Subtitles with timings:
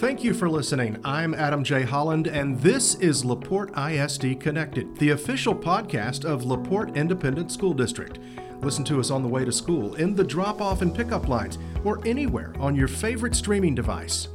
[0.00, 0.98] Thank you for listening.
[1.04, 1.82] I'm Adam J.
[1.82, 8.18] Holland, and this is LaPorte ISD Connected, the official podcast of LaPorte Independent School District.
[8.62, 11.58] Listen to us on the way to school, in the drop off and pickup lines,
[11.84, 14.28] or anywhere on your favorite streaming device.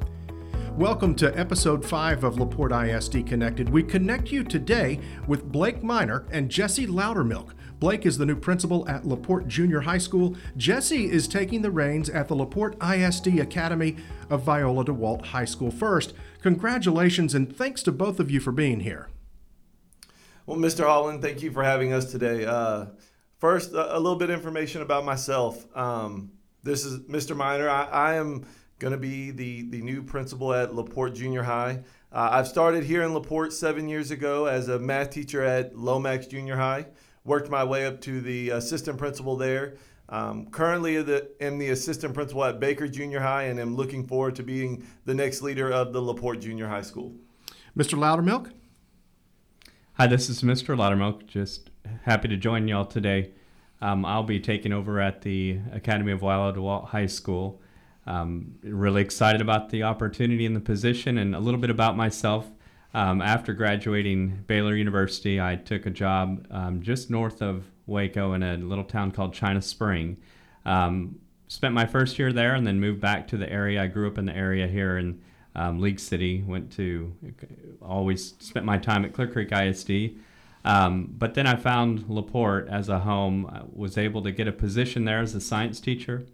[0.73, 3.67] Welcome to episode 5 of LaPorte ISD Connected.
[3.67, 8.87] We connect you today with Blake Minor and Jesse Loudermilk Blake is the new principal
[8.87, 10.35] at LaPorte Junior High School.
[10.55, 13.97] Jesse is taking the reins at the LaPorte ISD Academy
[14.29, 16.13] of Viola DeWalt High School first.
[16.41, 19.09] Congratulations and thanks to both of you for being here.
[20.45, 20.85] Well, Mr.
[20.85, 22.45] Holland, thank you for having us today.
[22.45, 22.87] Uh,
[23.39, 25.65] first, a, little bit of information about myself.
[25.75, 26.31] Um,
[26.63, 27.35] this is Mr.
[27.35, 27.69] Minor.
[27.69, 28.45] I, I am
[28.79, 31.83] going to be the, the new principal at LaPorte Junior High.
[32.11, 36.27] Uh, I've started here in LaPorte seven years ago as a math teacher at Lomax
[36.27, 36.85] Junior High
[37.25, 39.75] worked my way up to the assistant principal there.
[40.07, 44.35] Um, currently, the, am the assistant principal at Baker Junior High, and am looking forward
[44.35, 47.15] to being the next leader of the Laporte Junior High School.
[47.75, 47.97] Mr.
[47.97, 48.51] Loudermilk.
[49.93, 50.77] Hi, this is Mr.
[50.77, 51.25] Loudermilk.
[51.25, 51.71] Just
[52.03, 53.31] happy to join y'all today.
[53.81, 57.61] Um, I'll be taking over at the Academy of Viola DeWalt High School.
[58.05, 62.51] Um, really excited about the opportunity and the position, and a little bit about myself.
[62.95, 68.41] Um, after graduating Baylor University, I took a job um, just north of Waco in
[68.41, 70.15] a little town called China Spring.
[70.65, 73.83] Um, spent my first year there and then moved back to the area.
[73.83, 75.21] I grew up in the area here in
[75.55, 76.41] um, League City.
[76.47, 77.13] Went to
[77.81, 80.15] always spent my time at Clear Creek ISD.
[80.63, 83.45] Um, but then I found LaPorte as a home.
[83.47, 86.27] I was able to get a position there as a science teacher,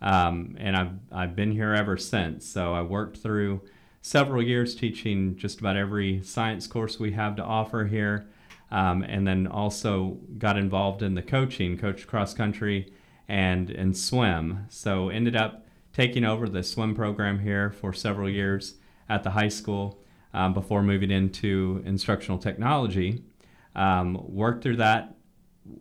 [0.00, 2.46] um, and I've I've been here ever since.
[2.46, 3.62] So I worked through
[4.04, 8.26] several years teaching just about every science course we have to offer here.
[8.70, 12.92] Um, and then also got involved in the coaching, coached cross country
[13.28, 14.66] and, and swim.
[14.68, 18.74] So ended up taking over the swim program here for several years
[19.08, 20.02] at the high school
[20.34, 23.24] um, before moving into instructional technology.
[23.74, 25.16] Um, worked through that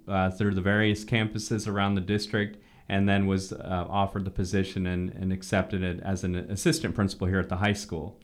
[0.07, 4.85] uh, through the various campuses around the district and then was uh, offered the position
[4.85, 8.19] and, and accepted it as an assistant principal here at the high school.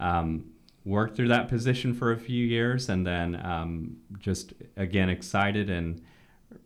[0.00, 0.52] Um,
[0.84, 6.00] worked through that position for a few years and then um, just again excited and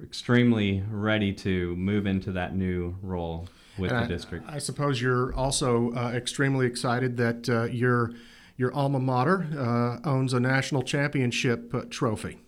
[0.02, 3.48] extremely ready to move into that new role
[3.78, 4.48] with and the I, district.
[4.48, 8.12] I suppose you're also uh, extremely excited that uh, your
[8.56, 12.38] your alma mater uh, owns a national championship uh, trophy.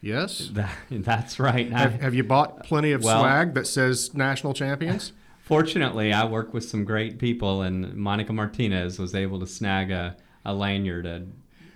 [0.00, 1.70] Yes, that, that's right.
[1.70, 5.12] Have, have, you bought plenty of well, swag that says national champions?
[5.42, 10.16] Fortunately, I work with some great people, and Monica Martinez was able to snag a,
[10.44, 11.24] a lanyard, a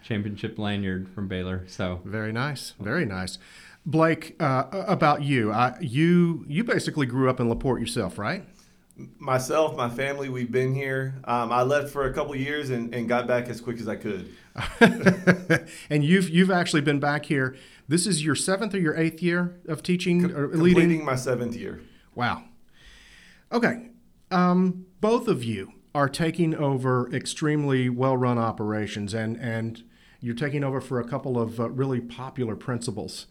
[0.03, 1.65] championship lanyard from Baylor.
[1.67, 3.39] So very nice, very nice.
[3.87, 8.45] Blake, uh, about you, I, you you basically grew up in Laporte yourself, right?
[9.19, 11.15] Myself, my family, we've been here.
[11.25, 13.97] Um, I left for a couple years and, and got back as quick as I
[13.97, 14.33] could.
[15.91, 17.57] and you've you've actually been back here
[17.93, 20.75] this is your seventh or your eighth year of teaching or leading?
[20.75, 21.83] Completing my seventh year.
[22.15, 22.45] Wow.
[23.53, 23.91] Okay.
[24.31, 29.85] Um, both of you are taking over extremely well-run operations, and and
[30.21, 33.27] you're taking over for a couple of uh, really popular principals.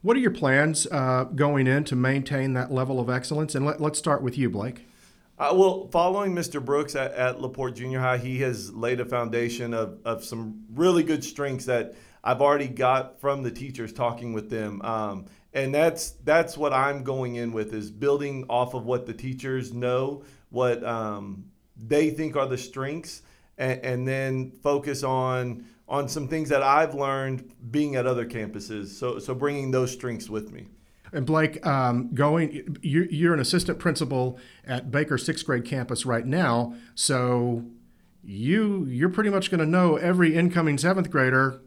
[0.00, 3.54] What are your plans uh, going in to maintain that level of excellence?
[3.54, 4.86] And let, us start with you, Blake.
[5.38, 6.64] Uh, well, following Mr.
[6.64, 11.02] Brooks at, at LaPorte Junior High, he has laid a foundation of, of some really
[11.02, 11.94] good strengths that
[12.26, 14.82] I've already got from the teachers talking with them.
[14.82, 19.14] Um, and that's that's what I'm going in with is building off of what the
[19.14, 21.44] teachers know, what um,
[21.76, 23.22] they think are the strengths,
[23.56, 28.88] and, and, then focus on on some things that I've learned being at other campuses.
[28.88, 30.66] So so bringing those strengths with me.
[31.12, 36.26] And Blake, um, going you're, you're an assistant principal at Baker sixth grade campus right
[36.26, 37.64] now, so
[38.24, 41.60] you you're pretty much going to know every incoming seventh grader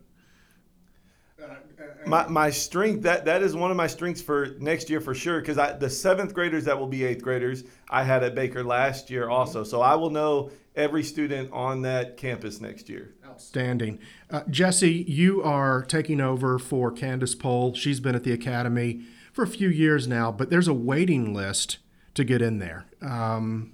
[2.09, 5.40] my, my strength that that is one of my strengths for next year for sure
[5.40, 9.09] because I the seventh graders that will be eighth graders I had at Baker last
[9.09, 13.14] year also so I will know every student on that campus next year.
[13.26, 15.06] Outstanding, uh, Jesse.
[15.08, 17.73] You are taking over for Candace Pohl.
[17.73, 19.02] She's been at the academy
[19.34, 21.78] for a few years now, but there's a waiting list
[22.16, 22.85] to get in there.
[23.02, 23.73] Um,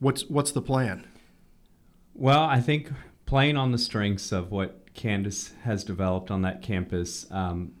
[0.00, 1.06] what's what's the plan?
[2.14, 2.90] Well, I think
[3.26, 7.26] playing on the strengths of what Candace has developed on that campus.
[7.30, 7.72] Um,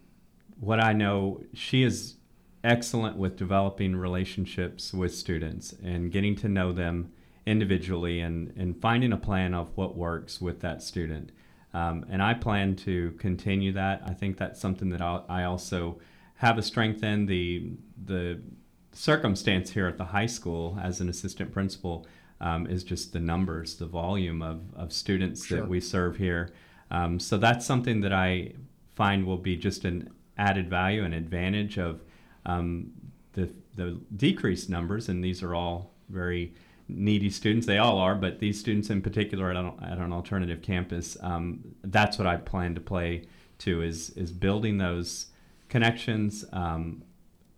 [0.58, 2.16] what I know, she is
[2.62, 7.12] excellent with developing relationships with students and getting to know them
[7.46, 11.30] individually and, and finding a plan of what works with that student.
[11.74, 14.02] Um, and I plan to continue that.
[14.06, 15.98] I think that's something that I'll, i also
[16.36, 17.26] have a strength in.
[17.26, 17.72] The,
[18.02, 18.40] the
[18.92, 22.06] circumstance here at the high school as an assistant principal
[22.40, 25.60] um, is just the numbers, the volume of, of students Sure.
[25.60, 26.52] that we serve here.
[26.94, 28.52] Um, so that's something that I
[28.94, 32.02] find will be just an added value and advantage of
[32.46, 32.92] um,
[33.32, 36.54] the, the decreased numbers, and these are all very
[36.86, 37.66] needy students.
[37.66, 41.64] They all are, but these students in particular at an, at an alternative campus, um,
[41.82, 43.26] that's what I plan to play
[43.58, 45.26] to is is building those
[45.68, 47.02] connections, um,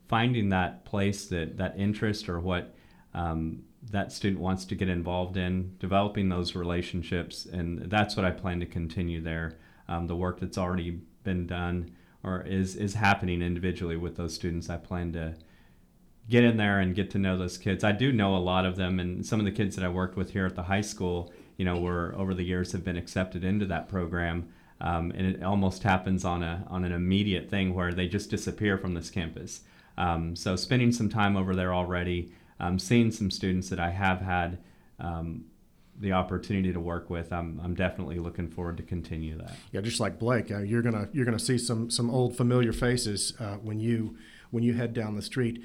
[0.08, 2.74] finding that place that that interest or what
[3.12, 8.30] um, that student wants to get involved in, developing those relationships, and that's what I
[8.30, 9.58] plan to continue there.
[9.88, 11.92] Um, the work that's already been done
[12.26, 15.34] or is is happening individually with those students, I plan to
[16.28, 17.84] get in there and get to know those kids.
[17.84, 20.16] I do know a lot of them, and some of the kids that I worked
[20.16, 23.44] with here at the high school, you know, were over the years have been accepted
[23.44, 24.48] into that program.
[24.80, 28.76] Um, and it almost happens on a on an immediate thing where they just disappear
[28.76, 29.60] from this campus.
[29.96, 34.20] Um, so spending some time over there already, um, seeing some students that I have
[34.20, 34.58] had
[34.98, 35.44] um,
[35.98, 39.56] the opportunity to work with, I'm, I'm definitely looking forward to continue that.
[39.72, 43.32] Yeah, just like Blake, uh, you're gonna you're gonna see some some old familiar faces
[43.38, 44.16] uh, when you
[44.50, 45.62] when you head down the street.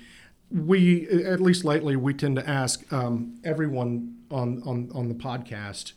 [0.49, 5.93] We at least lately we tend to ask um, everyone on, on on the podcast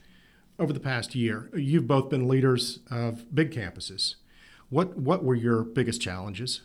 [0.58, 1.50] over the past year.
[1.54, 4.16] You've both been leaders of big campuses.
[4.68, 6.62] What what were your biggest challenges?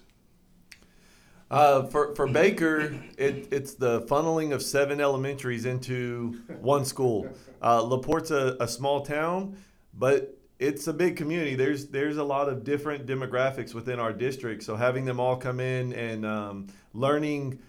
[1.51, 7.28] Uh, for for Baker, it, it's the funneling of seven elementaries into one school.
[7.62, 9.57] Uh, Laporte's a, a small town,
[9.94, 11.56] but it's a big community.
[11.56, 14.62] There's there's a lot of different demographics within our district.
[14.63, 17.60] So having them all come in and um, learning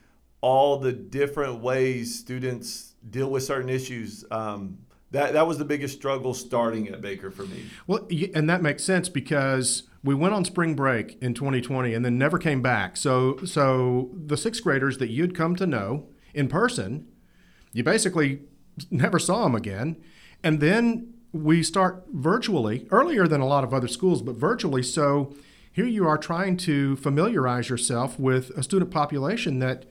[0.42, 4.24] all the different ways students deal with certain issues.
[4.30, 4.78] Um,
[5.12, 7.64] that that was the biggest struggle starting at Baker for me.
[7.86, 12.16] Well, and that makes sense because we went on spring break in 2020 and then
[12.16, 12.96] never came back.
[12.96, 17.08] So, so the sixth graders that you'd come to know in person,
[17.72, 18.42] you basically
[18.90, 19.96] never saw them again.
[20.42, 24.82] And then we start virtually earlier than a lot of other schools, but virtually.
[24.82, 25.34] So
[25.72, 29.86] here you are trying to familiarize yourself with a student population that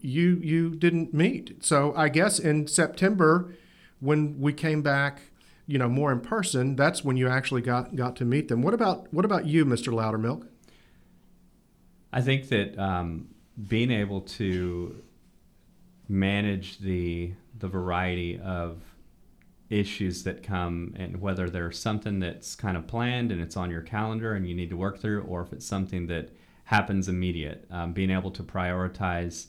[0.00, 1.64] you you didn't meet.
[1.64, 3.54] So I guess in September
[4.00, 5.20] when we came back,
[5.66, 8.62] you know, more in person, that's when you actually got got to meet them.
[8.62, 9.92] What about what about you, Mr.
[9.92, 10.46] Loudermilk?
[12.12, 13.28] I think that um,
[13.66, 15.02] being able to
[16.08, 18.82] manage the the variety of
[19.68, 23.82] issues that come and whether there's something that's kind of planned and it's on your
[23.82, 26.30] calendar and you need to work through or if it's something that
[26.64, 29.48] happens immediate um, being able to prioritize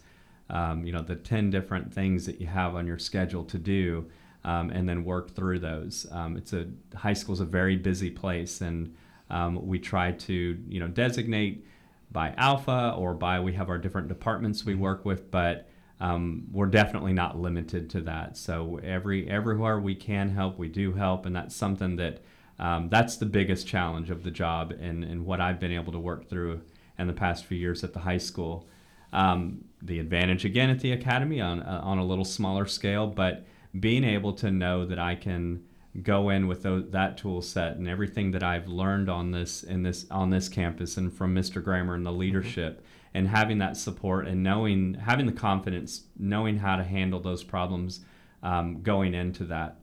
[0.50, 4.10] um, you know the 10 different things that you have on your schedule to do
[4.44, 8.10] um, and then work through those um, it's a high school is a very busy
[8.10, 8.96] place and
[9.30, 11.66] um, we try to you know designate
[12.12, 15.70] by alpha or by we have our different departments we work with but
[16.02, 18.38] um, we're definitely not limited to that.
[18.38, 22.22] So every everywhere we can help, we do help, and that's something that
[22.58, 26.00] um, that's the biggest challenge of the job and, and what I've been able to
[26.00, 26.62] work through
[26.98, 28.68] in the past few years at the high school.
[29.12, 33.46] Um, the advantage again at the academy on uh, on a little smaller scale, but
[33.78, 35.64] being able to know that I can
[36.02, 39.84] go in with those, that tool set and everything that I've learned on this in
[39.84, 41.64] this on this campus and from Mr.
[41.64, 42.84] Grammer and the leadership
[43.14, 48.02] and having that support and knowing having the confidence knowing how to handle those problems
[48.44, 49.80] um, going into that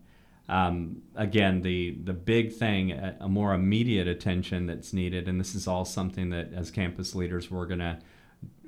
[0.49, 5.55] um, again the the big thing a, a more immediate attention that's needed and this
[5.55, 7.99] is all something that as campus leaders we're gonna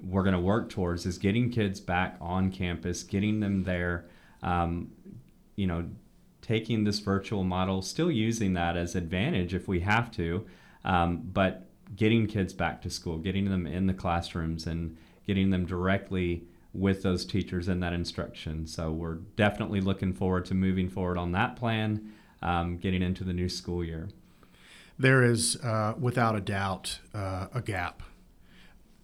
[0.02, 4.06] we're gonna work towards is getting kids back on campus getting them there
[4.42, 4.90] um,
[5.56, 5.88] you know
[6.42, 10.46] taking this virtual model still using that as advantage if we have to
[10.84, 15.66] um, but getting kids back to school, getting them in the classrooms, and getting them
[15.66, 18.66] directly with those teachers in that instruction.
[18.66, 23.32] So we're definitely looking forward to moving forward on that plan, um, getting into the
[23.32, 24.08] new school year.
[24.98, 28.02] There is, uh, without a doubt, uh, a gap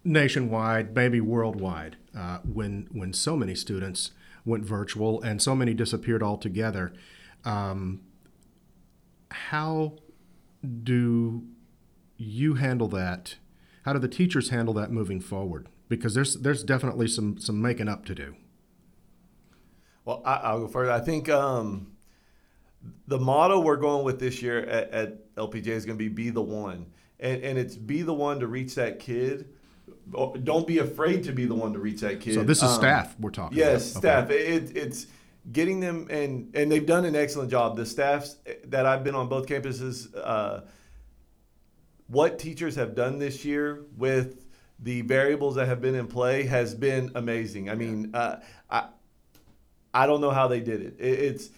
[0.03, 4.11] nationwide, maybe worldwide, uh, when when so many students
[4.45, 6.93] went virtual and so many disappeared altogether.
[7.43, 8.01] Um,
[9.31, 9.95] how
[10.83, 11.43] do
[12.17, 13.35] you handle that?
[13.83, 15.67] How do the teachers handle that moving forward?
[15.89, 18.35] Because there's there's definitely some some making up to do.
[20.05, 20.91] Well, I, will go first.
[20.91, 21.95] I think um,
[23.07, 26.29] the model we're going with this year at, at LPJ is going to be "Be
[26.29, 26.87] the one,"
[27.19, 29.49] and and it's be the one to reach that kid.
[30.43, 32.35] Don't be afraid to be the one to reach that kid.
[32.35, 33.57] So this is Um, staff we're talking.
[33.57, 33.71] About.
[33.73, 34.27] Yes, about.
[34.27, 34.31] staff.
[34.31, 35.07] It, it's
[35.51, 37.75] getting them and and they've done an excellent job.
[37.75, 40.61] The staffs that I've been on both campuses, uh,
[42.07, 44.45] what teachers have done this year with
[44.79, 47.69] the variables that have been in play has been amazing.
[47.69, 48.39] I mean, uh,
[48.69, 48.87] I
[49.93, 50.95] I don't know how they did it.
[50.99, 51.19] it.
[51.19, 51.49] It's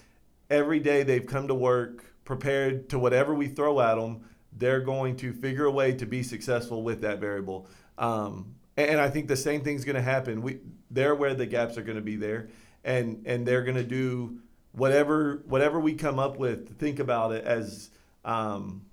[0.50, 4.22] every day they've come to work prepared to whatever we throw at them.
[4.52, 7.68] They're going to figure a way to be successful with that variable.
[7.98, 10.42] Um, and I think the same thing's going to happen.
[10.42, 10.60] We
[10.92, 12.50] they're where the gaps are going to be there,
[12.84, 14.38] and and they're going to do
[14.72, 16.68] whatever whatever we come up with.
[16.68, 17.90] To think about it as
[18.24, 18.86] um,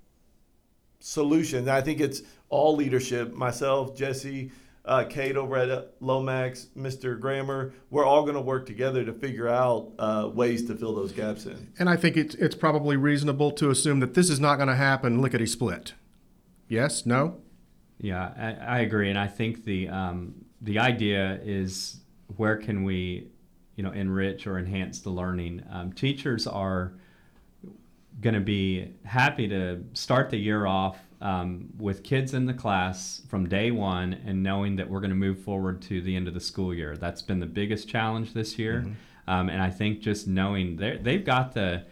[0.99, 1.67] solutions.
[1.67, 3.33] I think it's all leadership.
[3.33, 4.51] Myself, Jesse,
[4.85, 7.19] uh, Kate over at Lomax, Mr.
[7.19, 11.11] Grammer, we're all going to work together to figure out uh, ways to fill those
[11.11, 11.71] gaps in.
[11.77, 14.75] And I think it's, it's probably reasonable to assume that this is not going to
[14.75, 15.93] happen lickety split.
[16.67, 17.05] Yes?
[17.05, 17.37] No?
[17.99, 22.01] Yeah, I, I, agree, and I think the um, the idea is
[22.35, 23.29] where can we,
[23.75, 25.63] you know, enrich or enhance the learning.
[25.71, 26.93] Um, teachers are
[28.21, 33.21] going to be happy to start the year off um, with kids in the class
[33.29, 36.33] from day one and knowing that we're going to move forward to the end of
[36.33, 36.97] the school year.
[36.97, 39.29] That's been the biggest challenge this year, mm-hmm.
[39.29, 41.85] um, and I think just knowing they've got the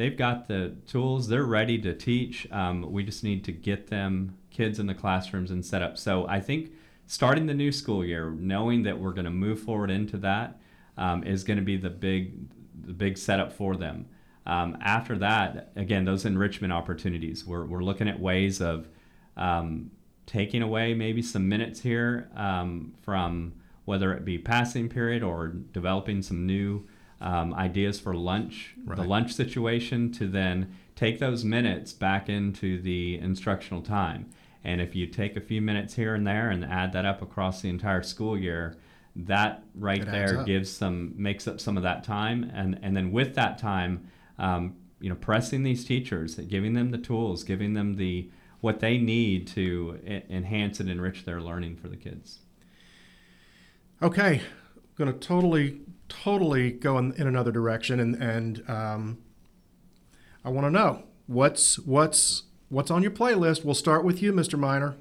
[0.00, 2.50] they've got the tools, they're ready to teach.
[2.50, 5.98] Um, we just need to get them kids in the classrooms and set up.
[5.98, 6.72] So I think
[7.06, 10.58] starting the new school year, knowing that we're going to move forward into that,
[10.96, 12.48] um, is going to be the big
[12.82, 14.06] the big setup for them.
[14.46, 17.44] Um, after that, again, those enrichment opportunities.
[17.44, 18.88] We're, we're looking at ways of
[19.36, 19.90] um,
[20.24, 23.52] taking away maybe some minutes here um, from
[23.84, 26.86] whether it be passing period or developing some new
[27.20, 28.96] um, ideas for lunch, right.
[28.96, 34.28] the lunch situation, to then take those minutes back into the instructional time.
[34.64, 37.62] And if you take a few minutes here and there and add that up across
[37.62, 38.76] the entire school year,
[39.16, 42.50] that right there gives some makes up some of that time.
[42.54, 44.08] And and then with that time,
[44.38, 48.98] um, you know, pressing these teachers, giving them the tools, giving them the what they
[48.98, 49.98] need to
[50.28, 52.40] enhance and enrich their learning for the kids.
[54.02, 54.42] Okay,
[54.76, 59.18] I'm going to totally, totally go in, in another direction, and and um,
[60.44, 63.64] I want to know what's what's what's on your playlist.
[63.64, 64.58] We'll start with you, Mr.
[64.58, 64.96] Minor.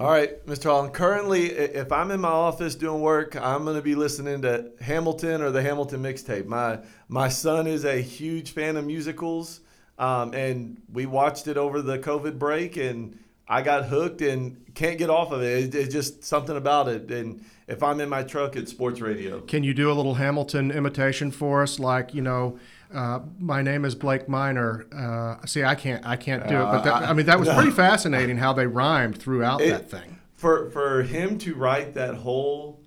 [0.00, 0.64] All right, Mr.
[0.64, 0.94] Holland.
[0.94, 5.42] Currently, if I'm in my office doing work, I'm going to be listening to Hamilton
[5.42, 6.46] or the Hamilton mixtape.
[6.46, 9.60] My my son is a huge fan of musicals,
[9.98, 14.96] um, and we watched it over the COVID break, and I got hooked and can't
[14.96, 15.74] get off of it.
[15.74, 17.10] It's just something about it.
[17.10, 19.40] And if I'm in my truck, it's sports radio.
[19.40, 22.58] Can you do a little Hamilton imitation for us, like you know?
[22.92, 24.84] Uh, my name is Blake Minor.
[24.92, 27.54] Uh, see, I can't, I can't do it, but that, I mean, that was no.
[27.54, 30.18] pretty fascinating how they rhymed throughout it, that thing.
[30.34, 32.80] For for him to write that whole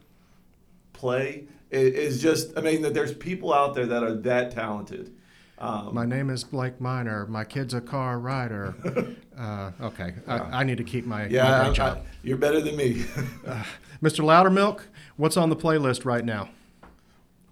[0.92, 5.16] play is just, I mean, that there's people out there that are that talented.
[5.60, 7.26] Um, my name is Blake Minor.
[7.28, 8.76] My kid's a car rider.
[9.38, 12.00] uh, okay, I, I, need to keep my, yeah, my job.
[12.00, 13.06] I, you're better than me.
[13.48, 13.64] uh,
[14.02, 14.24] Mr.
[14.24, 14.82] Loudermilk,
[15.16, 16.50] what's on the playlist right now?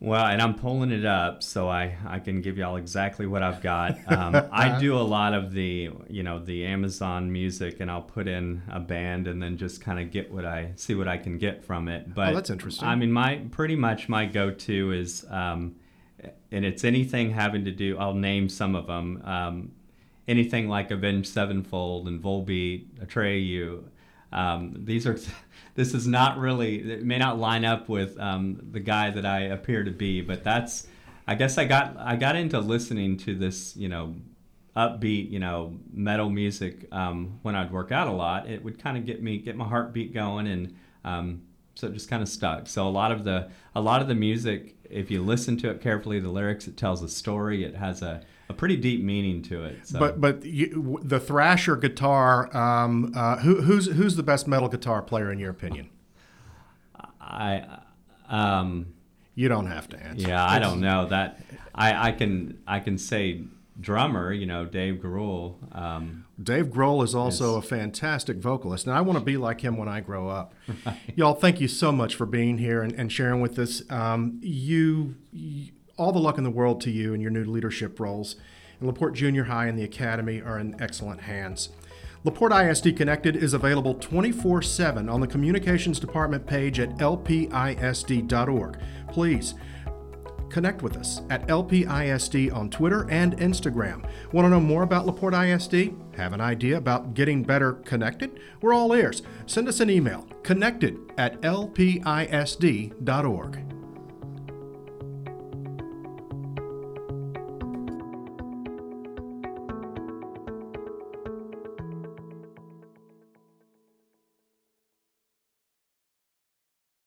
[0.01, 3.61] Well, and I'm pulling it up so I, I can give y'all exactly what I've
[3.61, 3.97] got.
[4.11, 8.27] Um, I do a lot of the you know the Amazon music, and I'll put
[8.27, 11.37] in a band and then just kind of get what I see what I can
[11.37, 12.13] get from it.
[12.13, 12.87] But oh, that's interesting.
[12.87, 15.75] I mean, my pretty much my go-to is, um,
[16.51, 17.97] and it's anything having to do.
[17.97, 19.21] I'll name some of them.
[19.23, 19.71] Um,
[20.27, 23.83] anything like Avenged Sevenfold and Volbeat, Atreyu.
[24.31, 25.17] Um, these are
[25.75, 29.41] this is not really it may not line up with um, the guy that I
[29.41, 30.87] appear to be, but that's
[31.27, 34.15] I guess I got I got into listening to this you know
[34.75, 38.49] upbeat you know metal music um, when I'd work out a lot.
[38.49, 41.41] It would kind of get me get my heartbeat going and um,
[41.75, 42.67] so it just kind of stuck.
[42.67, 45.81] So a lot of the a lot of the music, if you listen to it
[45.81, 47.63] carefully, the lyrics it tells a story.
[47.63, 49.87] It has a a pretty deep meaning to it.
[49.87, 49.99] So.
[49.99, 55.01] But but you, the Thrasher guitar, um, uh, who, who's who's the best metal guitar
[55.01, 55.89] player in your opinion?
[57.19, 57.79] I.
[58.29, 58.93] Um,
[59.35, 60.27] you don't have to answer.
[60.27, 61.39] Yeah, I don't know that.
[61.73, 63.43] I, I can I can say
[63.81, 65.55] drummer, you know, Dave Grohl.
[65.75, 69.61] Um, Dave Grohl is also is, a fantastic vocalist, and I want to be like
[69.61, 70.53] him when I grow up.
[70.85, 70.97] Right.
[71.15, 73.83] Y'all, thank you so much for being here and, and sharing with us.
[73.91, 77.99] Um, you, you, all the luck in the world to you in your new leadership
[77.99, 78.35] roles.
[78.79, 81.69] And LaPorte Junior High and the Academy are in excellent hands.
[82.23, 88.79] LaPorte ISD Connected is available 24 7 on the Communications Department page at lpisd.org.
[89.09, 89.53] Please
[90.51, 94.07] connect with us at LPISD on Twitter and Instagram.
[94.31, 95.95] Want to know more about LaPorte ISD?
[96.15, 98.39] Have an idea about getting better connected?
[98.61, 99.23] We're all ears.
[99.45, 101.81] Send us an email connected at lpisd.org.